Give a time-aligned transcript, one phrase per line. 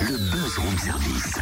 [0.00, 1.34] Le Buzz Room Service.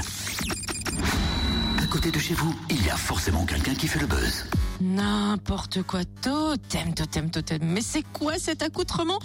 [1.82, 4.44] À côté de chez vous, il y a forcément quelqu'un qui fait le buzz.
[4.80, 7.60] N'importe quoi, totem, totem, totem.
[7.62, 9.18] Mais c'est quoi cet accoutrement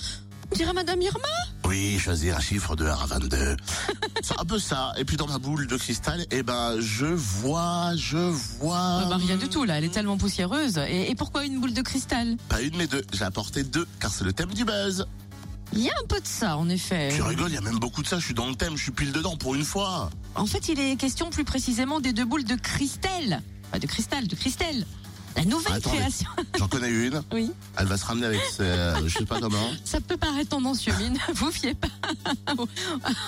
[0.52, 1.28] On dirait Madame Irma?
[1.66, 3.56] Oui, choisir un chiffre de 1 à 22.
[4.22, 4.94] C'est un peu ça.
[4.98, 8.78] Et puis dans ma boule de cristal, eh ben, je vois, je vois.
[8.78, 10.78] Ah bah, Rien du tout là, elle est tellement poussiéreuse.
[10.90, 12.36] Et, et pourquoi une boule de cristal?
[12.50, 13.04] Pas une mais deux.
[13.14, 15.06] J'ai apporté deux, car c'est le thème du buzz.
[15.74, 17.12] Il y a un peu de ça en effet.
[17.16, 18.20] Tu rigoles, il y a même beaucoup de ça.
[18.20, 20.10] Je suis dans le thème, je suis pile dedans pour une fois.
[20.36, 23.42] En fait, il est question plus précisément des deux boules de cristal.
[23.72, 24.86] Pas de cristal, de cristal.
[25.36, 25.98] La nouvelle Attendez.
[25.98, 26.30] création.
[26.58, 27.22] J'en connais une.
[27.34, 27.52] Oui.
[27.78, 29.70] Elle va se ramener avec ses, euh, je sais pas comment.
[29.86, 31.88] Ça peut paraître tendancieux, mais ne vous fiez pas
[32.58, 32.68] au,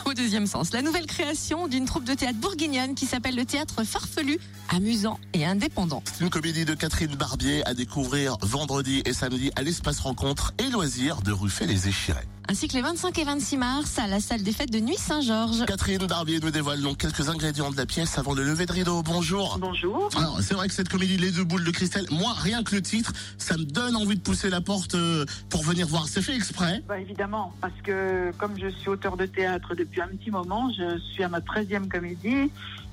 [0.09, 0.73] au deuxième sens.
[0.73, 4.39] La nouvelle création d'une troupe de théâtre bourguignonne qui s'appelle le théâtre farfelu,
[4.69, 6.03] amusant et indépendant.
[6.05, 10.69] C'est une comédie de Catherine Barbier à découvrir vendredi et samedi à l'espace rencontre et
[10.69, 12.27] loisirs de Ruffet les Échirés.
[12.49, 15.65] Ainsi que les 25 et 26 mars à la salle des fêtes de Nuit Saint-Georges.
[15.65, 19.01] Catherine Barbier nous dévoile donc quelques ingrédients de la pièce avant le lever de rideau.
[19.01, 19.57] Bonjour.
[19.61, 20.09] Bonjour.
[20.17, 21.71] Alors, c'est vrai que cette comédie Les deux boules de
[22.11, 25.63] moi, rien que le titre, ça me donne envie de pousser la porte euh, pour
[25.63, 26.07] venir voir.
[26.07, 26.83] C'est fait exprès.
[26.87, 30.97] Bah, évidemment, parce que comme je suis auteur de théâtre depuis un petit moment, je
[30.99, 32.51] suis à ma 13e comédie.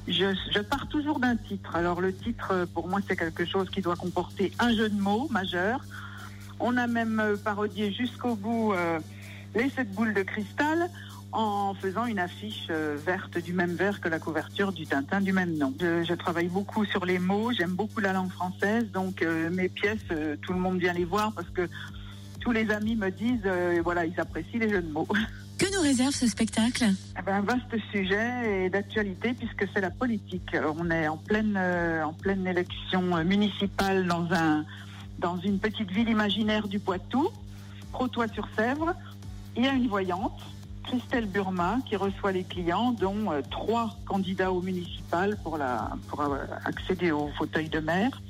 [0.09, 1.77] Je, pars toujours d'un titre.
[1.77, 5.01] Alors le titre, euh, pour moi, c'est quelque chose qui doit comporter un jeu de
[5.01, 5.81] mots majeur.
[6.59, 8.75] On a même euh, parodié jusqu'au bout
[9.55, 10.89] les sept boules de cristal
[11.33, 15.33] en faisant une affiche euh, verte du même vert que la couverture du Tintin du
[15.33, 15.73] même nom.
[15.81, 19.69] Je, je travaille beaucoup sur les mots, j'aime beaucoup la langue française, donc euh, mes
[19.69, 21.69] pièces, euh, tout le monde vient les voir parce que
[22.41, 25.09] tous les amis me disent, euh, voilà, ils apprécient les jeux de mots.
[25.59, 26.87] Que nous réserve ce spectacle?
[27.19, 30.57] Eh ben, un vaste sujet et d'actualité puisque c'est la politique.
[30.75, 31.55] On est en pleine,
[32.03, 34.65] en pleine élection municipale dans, un,
[35.19, 37.29] dans une petite ville imaginaire du Poitou,
[37.93, 38.95] Protois-sur-Sèvre.
[39.55, 40.41] Il y a une voyante,
[40.91, 46.21] Christelle Burma, qui reçoit les clients, dont euh, trois candidats au municipal pour, la, pour
[46.21, 48.21] euh, accéder au fauteuil de maire.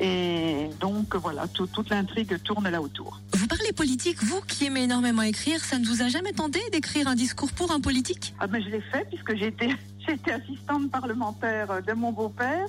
[0.00, 3.20] Et donc voilà, tout- toute l'intrigue tourne là autour.
[3.34, 7.06] Vous parlez politique, vous qui aimez énormément écrire, ça ne vous a jamais tenté d'écrire
[7.06, 8.34] un discours pour un politique?
[8.40, 9.36] Ah ben je l'ai fait puisque
[10.08, 12.66] été assistante parlementaire de mon beau-père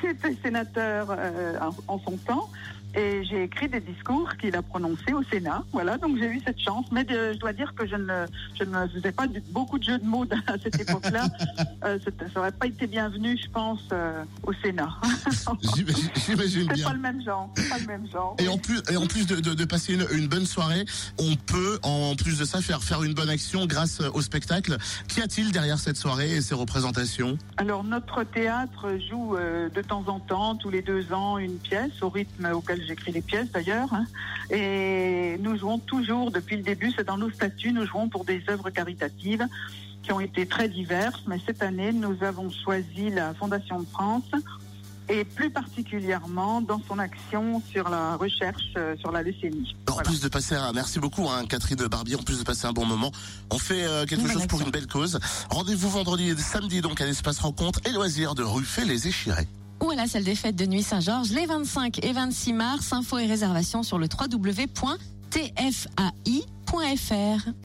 [0.00, 2.48] qui était sénateur euh, en, en son temps
[2.96, 5.62] et j'ai écrit des discours qu'il a prononcés au Sénat.
[5.72, 6.86] Voilà, donc j'ai eu cette chance.
[6.92, 8.26] Mais de- je dois dire que je ne,
[8.58, 11.26] je ne faisais pas beaucoup de jeux de mots à cette époque-là.
[11.84, 14.88] Euh, ça n'aurait pas été bienvenu, je pense, euh, au Sénat.
[15.76, 16.86] J'imagine j'imagine C'est bien.
[16.88, 17.50] pas le même genre.
[17.68, 18.36] Pas le même genre.
[18.38, 20.86] Et en plus, et en plus de, de- de passer une, une bonne soirée,
[21.18, 24.78] on peut, en plus de ça, faire, faire une bonne action grâce au spectacle.
[25.08, 27.36] Qu'y a-t-il derrière cette soirée et ces représentations?
[27.58, 32.00] Alors notre théâtre joue euh, de temps en temps, tous les deux ans, une pièce
[32.00, 33.92] au rythme auquel j'écris les pièces d'ailleurs.
[33.92, 34.06] hein.
[34.50, 38.42] Et nous jouons toujours depuis le début, c'est dans nos statuts, nous jouons pour des
[38.48, 39.46] œuvres caritatives
[40.02, 41.22] qui ont été très diverses.
[41.26, 44.30] Mais cette année, nous avons choisi la Fondation de France
[45.08, 49.76] et plus particulièrement dans son action sur la recherche euh, sur la leucémie.
[49.88, 50.08] En Voilà.
[50.08, 52.86] plus de passer un, merci beaucoup, hein, Catherine Barbier, en plus de passer un bon
[52.86, 53.12] moment,
[53.50, 55.18] on fait euh, quelque chose pour une belle cause.
[55.50, 59.46] Rendez-vous vendredi et samedi donc à l'espace rencontre et loisirs de Ruffet les Échirés.
[59.96, 62.92] La salle des fêtes de Nuit Saint-Georges les 25 et 26 mars.
[62.92, 64.74] Infos et réservations sur le www.tfai.fr.